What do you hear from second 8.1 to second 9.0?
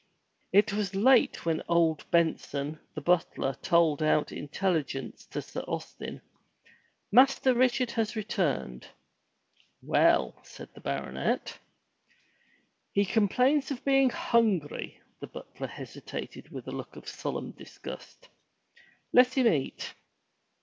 returned."